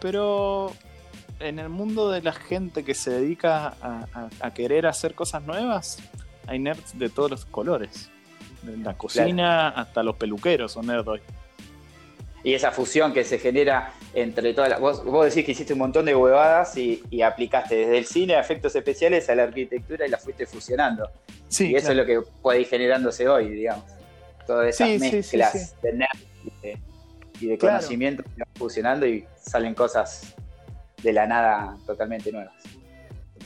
[0.00, 0.72] Pero
[1.40, 3.74] en el mundo de la gente que se dedica
[4.40, 5.98] a, querer hacer cosas nuevas,
[6.46, 8.10] hay nerds de todos los colores.
[8.82, 11.20] La cocina hasta los peluqueros son nerds hoy.
[12.42, 14.80] Y esa fusión que se genera entre todas las.
[14.80, 18.40] Vos, vos decís que hiciste un montón de huevadas y, aplicaste desde el cine a
[18.40, 21.08] efectos especiales a la arquitectura y la fuiste fusionando.
[21.48, 23.84] Sí, y eso es lo que puede ir generándose hoy, digamos.
[24.46, 26.78] Todas esas mezclas de nerd
[27.40, 30.34] y de, conocimiento se van fusionando y salen cosas
[31.02, 32.54] de la nada totalmente nuevas.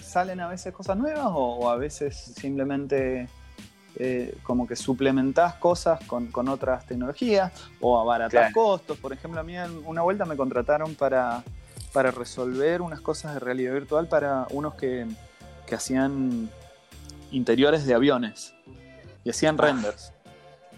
[0.00, 3.28] ¿Salen a veces cosas nuevas o, a veces simplemente
[4.00, 8.96] eh, como que suplementás cosas con, otras tecnologías o abaratás costos?
[8.96, 11.42] Por ejemplo, a mí en una vuelta me contrataron para,
[11.92, 15.06] para resolver unas cosas de realidad virtual para unos que,
[15.72, 16.48] hacían
[17.30, 18.54] interiores de aviones
[19.24, 19.64] y hacían ah.
[19.64, 20.12] renders.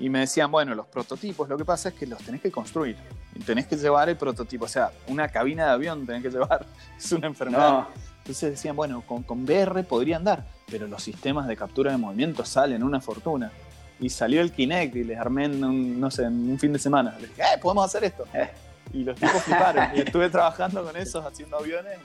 [0.00, 2.96] Y me decían, bueno, los prototipos, lo que pasa es que los tenés que construir.
[3.34, 4.64] Y tenés que llevar el prototipo.
[4.64, 6.64] O sea, una cabina de avión tenés que llevar.
[6.98, 7.88] Es una enfermedad.
[8.18, 12.44] Entonces decían, bueno, con, con VR podría andar, pero los sistemas de captura de movimiento
[12.44, 13.50] salen una fortuna.
[13.98, 16.78] Y salió el Kinect y les armé en un, no sé, en un fin de
[16.78, 17.16] semana.
[17.20, 18.24] Les dije, ¡eh, podemos hacer esto!
[18.34, 18.48] Eh.
[18.92, 19.84] Y los tipos fliparon.
[19.94, 21.96] y estuve trabajando con esos, haciendo aviones,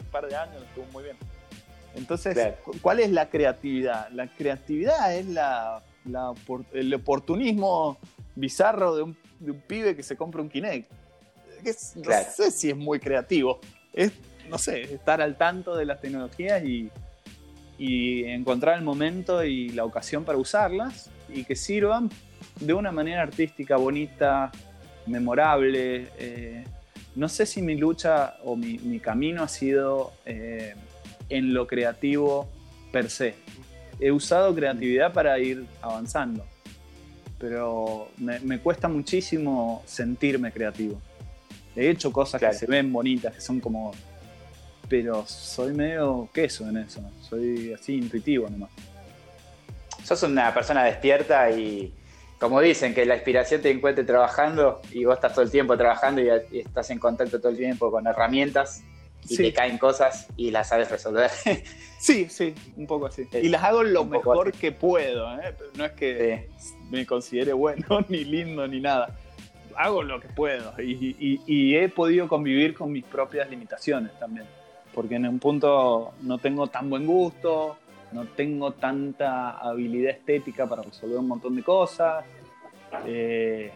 [0.00, 1.16] un par de años, estuvo muy bien.
[1.94, 4.08] Entonces, ¿cuál es la creatividad?
[4.08, 5.82] La creatividad es la
[6.72, 7.98] el oportunismo
[8.34, 9.16] bizarro de un,
[9.66, 10.90] pibe que se compra un Kinect.
[11.96, 13.60] no sé si es muy creativo.
[13.92, 14.12] Es,
[14.48, 16.90] no sé, estar al tanto de las tecnologías y,
[18.26, 22.10] encontrar el momento y la ocasión para usarlas y que sirvan
[22.60, 24.50] de una manera artística, bonita,
[25.06, 26.08] memorable.
[26.18, 26.64] Eh,
[27.14, 30.74] no sé si mi lucha o mi, camino ha sido eh,
[31.28, 32.48] en lo creativo
[32.92, 33.34] per se
[34.00, 36.44] he usado creatividad para ir avanzando,
[37.38, 41.00] pero me, cuesta muchísimo sentirme creativo.
[41.76, 43.92] He hecho cosas que se ven bonitas, que son como...
[44.90, 48.70] Pero soy medio queso en eso, soy así intuitivo nomás.
[50.04, 51.94] Sos una persona despierta y,
[52.40, 56.20] como dicen, que la inspiración te encuentre trabajando y vos estás todo el tiempo trabajando
[56.20, 58.82] y, estás en contacto todo el tiempo con herramientas
[59.28, 61.30] y te caen cosas y las sabes resolver.
[62.00, 63.28] sí, sí, un poco así.
[63.40, 65.54] y las hago lo mejor que puedo, ¿eh?
[65.76, 66.48] no es que
[66.90, 69.16] me considere bueno, ni lindo, ni nada.
[69.76, 74.46] Hago lo que puedo y, he podido convivir con mis propias limitaciones también.
[74.94, 77.76] Porque en un punto no tengo tan buen gusto,
[78.12, 82.24] no tengo tanta habilidad estética para resolver un montón de cosas.
[83.06, 83.70] Eh,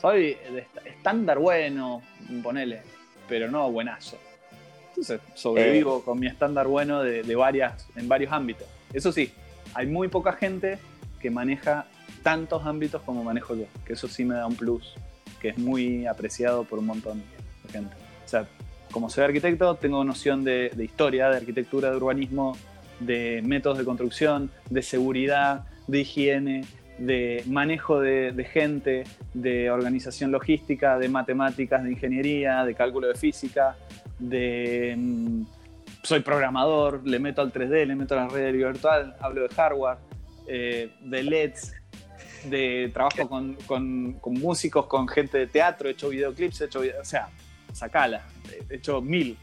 [0.00, 0.36] soy
[0.84, 2.02] estándar bueno,
[2.42, 2.82] ponele,
[3.28, 4.16] pero no buenazo.
[4.88, 6.02] Entonces sobrevivo eh.
[6.04, 8.66] con mi estándar bueno de, varias, en varios ámbitos.
[8.92, 9.32] Eso sí,
[9.74, 10.78] hay muy poca gente
[11.20, 11.86] que maneja
[12.22, 14.94] tantos ámbitos como manejo yo, que eso sí me da un plus,
[15.40, 17.22] que es muy apreciado por un montón
[17.64, 17.94] de gente.
[18.24, 18.48] O sea,
[18.98, 22.56] como soy arquitecto, tengo noción de, historia, de arquitectura, de urbanismo,
[22.98, 26.64] de métodos de construcción, de seguridad, de higiene,
[26.98, 33.14] de manejo de, de, gente, de organización logística, de matemáticas, de ingeniería, de cálculo de
[33.14, 33.76] física,
[34.18, 35.42] de mm,
[36.02, 39.98] soy programador, le meto al 3D, le meto a la red virtual, hablo de hardware,
[40.48, 41.72] eh, de LEDs,
[42.46, 47.28] de trabajo con, músicos, con gente de teatro, he hecho videoclips, he hecho o sea,
[47.78, 48.22] sacala,
[48.68, 49.38] he hecho mil.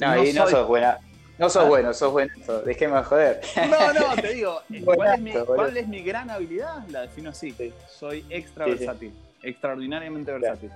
[0.00, 0.98] No, y no sos buena.
[1.38, 1.68] No sos ah.
[1.68, 2.32] bueno, sos bueno,
[2.66, 3.40] déjeme de joder.
[3.70, 6.86] No, no, te digo, ¿cuál, es mi, gran habilidad?
[6.88, 7.54] La defino así,
[7.88, 10.70] soy extra versátil, extraordinariamente versátil.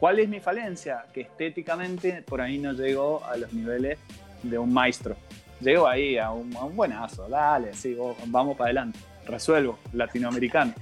[0.00, 1.04] ¿Cuál es mi falencia?
[1.12, 3.98] Que estéticamente por ahí no llego a los niveles
[4.42, 5.14] de un maestro.
[5.60, 8.98] Llego ahí a un, buenazo, dale, sí, vamos para adelante.
[9.26, 10.72] Resuelvo, latinoamericano.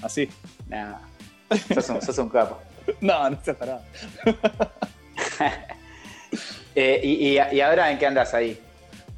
[0.00, 0.28] Así.
[0.68, 0.98] Nah,
[1.74, 2.60] sos un, capo.
[3.00, 3.82] no, no se parado.
[6.74, 8.58] eh, y, y, ahora en qué andas ahí?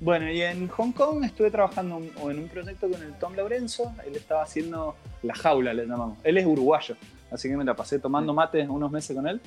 [0.00, 3.94] Bueno, y en Hong Kong estuve trabajando en un proyecto con el Tom Lorenzo.
[4.06, 6.18] Él estaba haciendo la jaula, le llamamos.
[6.24, 6.96] Él es uruguayo
[7.34, 9.40] así que me la pasé tomando mate unos meses con él.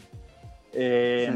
[0.73, 1.31] Eh,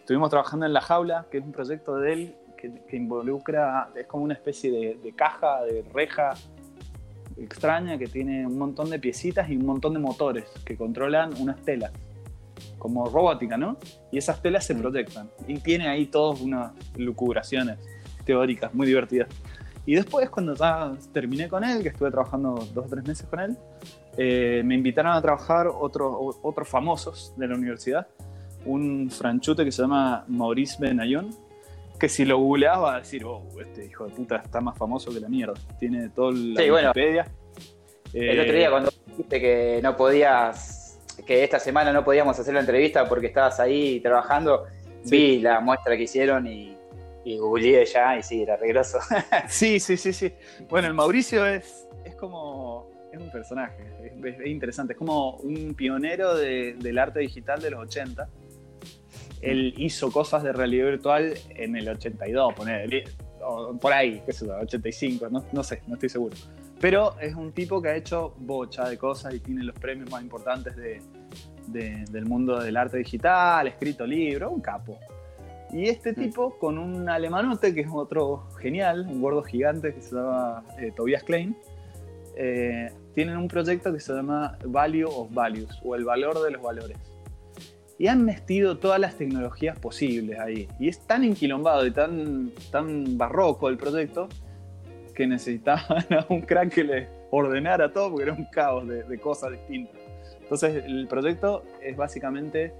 [0.00, 4.24] estuvimos trabajando en La Jaula, que es un proyecto de él que, involucra, es como
[4.24, 6.34] una especie de, caja, de reja
[7.40, 11.60] extraña que tiene un montón de piecitas y un montón de motores que controlan unas
[11.62, 11.92] telas,
[12.78, 13.76] como robótica, ¿no?
[14.10, 17.78] Y esas telas se proyectan y tiene ahí todas unas lucubraciones
[18.24, 19.28] teóricas muy divertidas.
[19.86, 23.40] Y después, cuando ya terminé con él, que estuve trabajando dos o tres meses con
[23.40, 23.56] él,
[24.18, 28.06] eh, me invitaron a trabajar otros otros famosos de la universidad.
[28.66, 31.30] Un franchute que se llama Maurice Benayon,
[31.98, 35.12] que si lo googleaba va a decir, oh, este hijo de puta está más famoso
[35.12, 35.54] que la mierda.
[35.78, 37.26] Tiene todo la sí, Wikipedia.
[38.12, 42.54] el otro día eh, cuando dijiste que no podías, que esta semana no podíamos hacer
[42.54, 44.66] la entrevista porque estabas ahí trabajando,
[45.04, 46.78] vi la muestra que hicieron y
[47.28, 48.98] y googleé ya y sí, era regroso.
[49.48, 50.32] sí, sí, sí, sí.
[50.68, 52.88] Bueno, el Mauricio es, es como.
[53.12, 53.84] Es un personaje,
[54.22, 54.92] es, interesante.
[54.92, 58.28] Es como un pionero del arte digital de los 80.
[59.40, 63.04] Él hizo cosas de realidad virtual en el 82, poner,
[63.80, 66.36] por ahí, qué sé yo, 85, no, no sé, no estoy seguro.
[66.80, 70.22] Pero es un tipo que ha hecho bocha de cosas y tiene los premios más
[70.22, 71.00] importantes de,
[71.66, 74.98] del mundo del arte digital, escrito libro, un capo.
[75.72, 76.14] Y este mm.
[76.14, 80.92] tipo, con un alemanote, que es otro genial, un gordo gigante que se llama eh,
[80.96, 81.56] Tobias Klein,
[82.36, 86.62] eh, tienen un proyecto que se llama Value of Values, o el valor de los
[86.62, 86.96] valores.
[87.98, 90.68] Y han metido todas las tecnologías posibles ahí.
[90.78, 94.28] Y es tan enquilombado y tan, tan barroco el proyecto
[95.14, 99.18] que necesitaban a un crack que le ordenara todo porque era un caos de, de
[99.18, 100.00] cosas distintas.
[100.40, 102.72] Entonces el proyecto es básicamente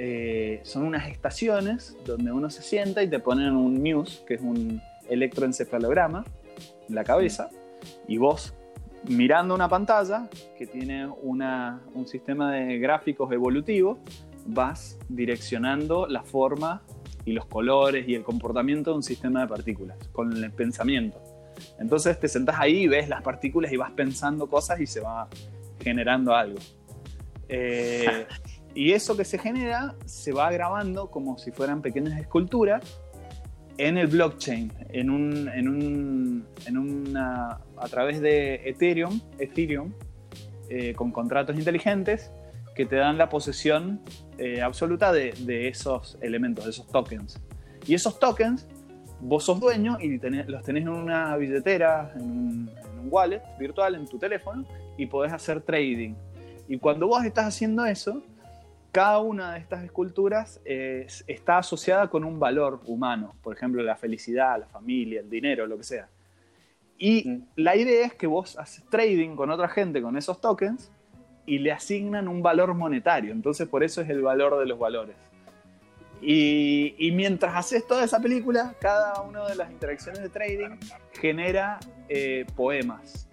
[0.00, 4.40] eh, son unas estaciones donde uno se sienta y te ponen un Muse, que es
[4.40, 6.24] un electroencefalograma,
[6.88, 7.50] en la cabeza,
[8.06, 8.54] y vos
[9.08, 13.98] mirando una pantalla que tiene un sistema de gráficos evolutivo,
[14.48, 16.82] vas direccionando la forma
[17.24, 21.22] y los colores y el comportamiento de un sistema de partículas con el pensamiento.
[21.78, 25.28] Entonces te sentás ahí y ves las partículas y vas pensando cosas y se va
[25.80, 26.58] generando algo.
[27.48, 28.26] Eh,
[28.78, 33.00] Y eso que se genera se va grabando como si fueran pequeñas esculturas
[33.76, 39.92] en el blockchain, en un, en un, en una, a través de Ethereum, Ethereum
[40.68, 42.30] eh, con contratos inteligentes
[42.76, 44.00] que te dan la posesión
[44.38, 47.38] eh, absoluta de, de, esos elementos, de esos tokens.
[47.86, 48.66] Y esos tokens,
[49.20, 53.94] vos sos dueño y los tenés en una billetera, en un, en un wallet virtual,
[53.94, 54.64] en tu teléfono,
[54.96, 56.14] y podés hacer trading.
[56.68, 58.22] Y cuando vos estás haciendo eso,
[58.92, 64.58] cada una de estas esculturas está asociada con un valor humano, por ejemplo, la felicidad,
[64.58, 66.08] la familia, el dinero, lo que sea.
[66.98, 67.42] Y mm.
[67.56, 70.90] la idea es que vos haces trading con otra gente con esos tokens
[71.48, 73.32] y le asignan un valor monetario.
[73.32, 75.16] Entonces, por eso es el valor de los valores.
[76.20, 80.76] Y, mientras haces toda esa película, cada una de las interacciones de trading
[81.12, 83.28] genera eh, poemas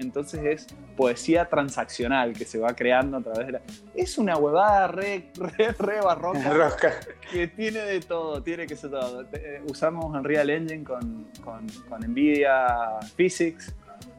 [0.00, 3.60] entonces es poesía transaccional que se va creando a través de la...
[3.94, 7.00] Es una huevada re, re, re barroca
[7.32, 9.22] que tiene de todo, tiene que ser todo.
[9.32, 11.66] Eh, usamos Unreal Engine con, con,
[12.00, 13.74] NVIDIA Physics,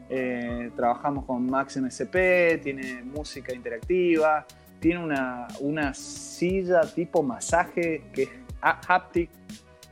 [0.09, 4.45] eh, trabajamos con Max MSP, tiene música interactiva,
[4.79, 8.29] tiene una, una silla tipo masaje que es
[8.61, 9.29] haptic,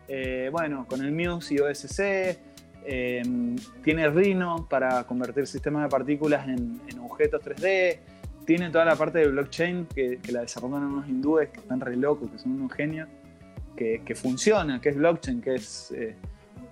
[0.07, 2.37] eh, bueno, con el Muse y OSC,
[2.89, 7.99] Em, tiene Rhino para convertir sistemas de partículas en, objetos 3D.
[8.45, 12.31] Tiene toda la parte de blockchain que, la desarrollan unos hindúes que están re locos,
[12.31, 13.09] que son unos genios,
[13.75, 16.15] que, funciona, que es blockchain, que es, eh,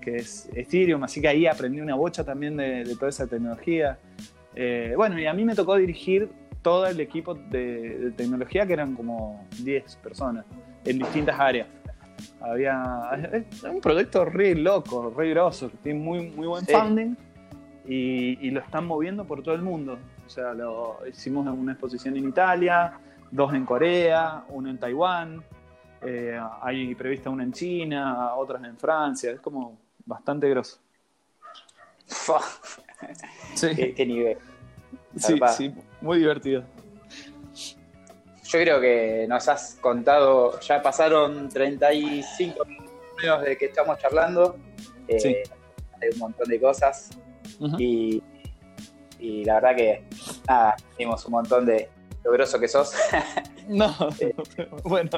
[0.06, 1.04] que es Ethereum.
[1.04, 3.98] Así que ahí aprendí una bocha también de, toda esa tecnología.
[4.54, 6.30] Eh, bueno, y a mí me tocó dirigir
[6.62, 10.46] todo el equipo de, de tecnología, que eran como 10 personas
[10.86, 11.68] en distintas áreas.
[12.40, 13.12] Había
[13.70, 17.16] un proyecto re loco, re grosso, que tiene muy, muy buen funding
[17.88, 19.98] y, lo están moviendo por todo el mundo.
[20.26, 23.00] O sea, lo hicimos una exposición en Italia,
[23.32, 25.44] dos en Corea, uno en Taiwán,
[26.02, 30.80] eh, hay prevista una en China, otras en Francia, es como bastante grosso.
[33.56, 33.94] sí.
[33.96, 34.38] ¿Qué, nivel?
[35.18, 36.64] Sí, sí, muy divertido
[38.56, 44.58] yo creo que nos has contado, ya pasaron 35 minutos de que estamos charlando,
[45.08, 45.44] eh,
[46.02, 47.10] hay un montón de cosas
[47.78, 48.22] y,
[49.20, 50.04] la verdad que
[50.48, 51.90] nada, un montón de
[52.26, 52.94] lo que sos.
[53.68, 54.36] no, eh,
[54.84, 55.10] bueno,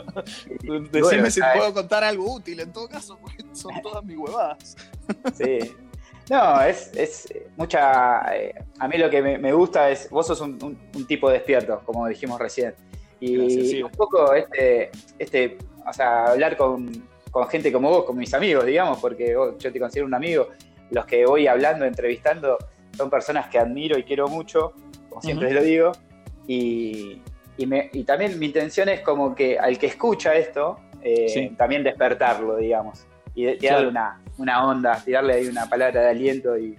[0.92, 4.76] decime si puedo contar algo útil en todo caso, porque son todas mis huevadas.
[5.34, 5.60] sí.
[6.30, 8.36] No, es, es mucha.
[8.36, 10.10] Eh, a mí lo que me, gusta es.
[10.10, 10.78] Vos sos un,
[11.08, 12.76] tipo despierto, como dijimos recién.
[13.22, 17.08] Y un poco este, este, o sea, hablar con,
[17.50, 20.50] gente como vos, con mis amigos, digamos, porque yo te considero un amigo,
[20.92, 22.58] los que voy hablando, entrevistando,
[22.96, 24.74] son personas que admiro y quiero mucho,
[25.10, 25.92] como siempre lo digo,
[26.48, 27.22] y,
[28.06, 33.06] también mi intención es como que al que escucha esto, eh, también despertarlo, digamos.
[33.36, 33.94] y tirarle
[34.38, 36.78] una, onda, tirarle ahí una palabra de aliento y,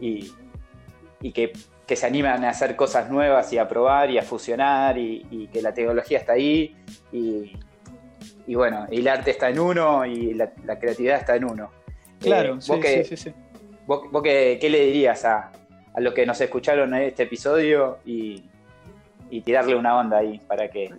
[0.00, 1.52] y, que,
[1.96, 5.72] se animan a hacer cosas nuevas y a probar y a fusionar y, que la
[5.72, 6.76] tecnología está ahí
[7.12, 11.70] y, bueno, el arte está en uno y la, creatividad está en uno.
[12.20, 13.34] Claro, eh, sí, sí, sí,
[13.86, 15.52] ¿Vos, qué, le dirías a,
[15.94, 18.42] a, los que nos escucharon en este episodio y,
[19.42, 20.94] tirarle una onda ahí para que...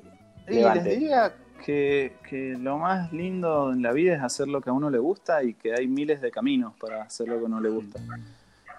[0.47, 1.33] les diría
[1.65, 5.43] que, lo más lindo en la vida es hacer lo que a uno le gusta
[5.43, 7.99] y que hay miles de caminos para hacer lo que a uno le gusta.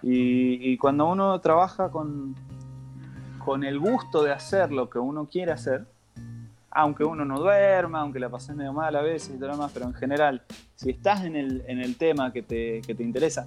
[0.03, 2.35] Y, cuando uno trabaja con,
[3.45, 5.85] con el gusto de hacer lo que uno quiere hacer,
[6.71, 9.73] aunque uno no duerma, aunque la pases medio mal a veces y todo lo demás,
[9.75, 10.43] pero en general,
[10.77, 13.47] si estás en el, en el tema que te, que te interesa,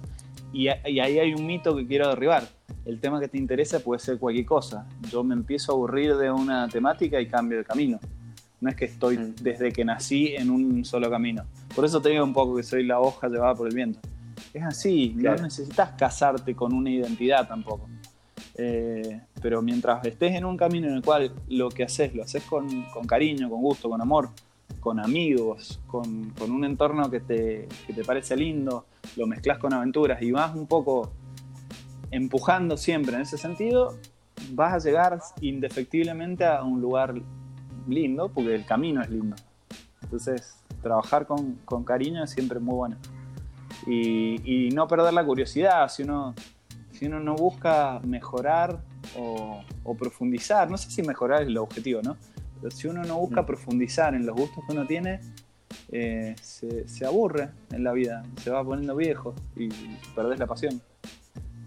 [0.54, 2.48] y, y, ahí hay un mito que quiero derribar,
[2.84, 4.86] el tema que te interesa puede ser cualquier cosa.
[5.10, 7.98] Yo me empiezo a aburrir de una temática y cambio de camino.
[8.60, 9.34] No es que estoy mm.
[9.42, 11.44] desde que nací en un solo camino.
[11.74, 14.00] Por eso te digo un poco que soy la hoja llevada por el viento.
[14.52, 17.88] Es así, no necesitas casarte con una identidad tampoco.
[18.56, 22.44] Eh, pero mientras estés en un camino en el cual lo que haces lo haces
[22.44, 22.68] con,
[23.06, 24.30] cariño, con gusto, con amor,
[24.80, 28.86] con amigos, con, un entorno que te, que te, parece lindo,
[29.16, 31.12] lo mezclas con aventuras y vas un poco
[32.10, 33.98] empujando siempre en ese sentido,
[34.52, 37.14] vas a llegar indefectiblemente a un lugar
[37.88, 39.36] lindo, porque el camino es lindo.
[40.02, 42.96] Entonces, trabajar con, cariño es siempre muy bueno.
[43.86, 46.34] Y, no perder la curiosidad, si uno,
[46.92, 48.80] si uno no busca mejorar
[49.16, 49.62] o,
[49.98, 52.16] profundizar, no sé si mejorar es el objetivo, ¿no?
[52.60, 53.46] Pero si uno no busca mm.
[53.46, 55.20] profundizar en los gustos que uno tiene,
[55.96, 59.68] eh, se, aburre en la vida, se va poniendo viejo y
[60.14, 60.80] perdés la pasión.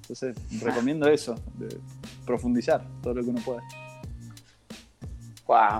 [0.01, 1.77] Entonces, recomiendo eso, de
[2.25, 3.61] profundizar todo lo que uno puede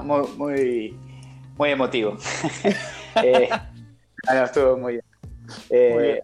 [0.04, 0.96] muy,
[1.58, 2.18] muy, emotivo.
[3.24, 3.50] eh,
[4.28, 5.06] ah, estuvo muy bien.
[5.70, 6.22] Eh,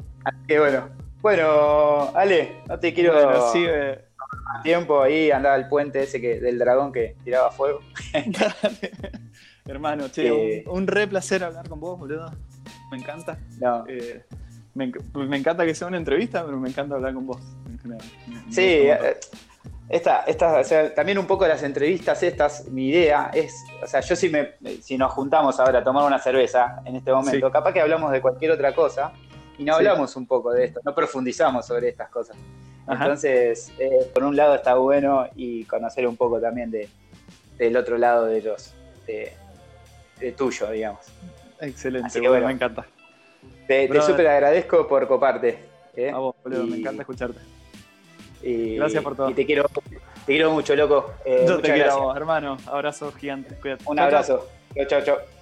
[0.58, 0.90] bueno.
[1.22, 4.00] Bueno, Ale, no te quiero bueno, sigue.
[4.64, 7.80] tiempo ahí, andaba el puente ese que, del dragón que tiraba fuego.
[9.66, 12.32] Hermano, che, eh, un, re placer hablar con vos, boludo.
[12.91, 13.38] Me encanta.
[13.88, 14.24] Eh,
[14.74, 14.91] me,
[15.38, 17.41] encanta que sea una entrevista, pero me encanta hablar con vos.
[18.49, 18.88] sí,
[19.89, 24.16] esta, esta, también un poco de las entrevistas estas, mi idea es, o sea, yo
[24.16, 27.82] si, me, si nos juntamos ahora a tomar una cerveza en este momento, capaz que
[27.82, 29.14] hablamos de cualquier otra cosa
[29.57, 32.36] y no hablamos un poco de esto, no profundizamos sobre estas cosas.
[32.88, 36.89] Entonces, eh, por un lado está bueno y conocer un poco también de,
[37.57, 38.74] del otro lado de ellos,
[39.05, 39.34] de,
[40.38, 41.05] tuyo, digamos.
[41.59, 42.86] Excelente, bueno, me encanta.
[43.68, 45.59] Te, súper agradezco por coparte.
[45.95, 46.11] ¿eh?
[46.11, 47.39] A vos, boludo, me encanta escucharte.
[48.43, 49.30] Gracias por todo.
[49.30, 51.14] Y te quiero, te quiero mucho, loco.
[51.26, 52.57] Eh, Yo te quiero, hermano.
[52.66, 53.55] Abrazo gigante.
[53.86, 54.47] Un abrazo.
[54.76, 55.33] Chao, chao, chao.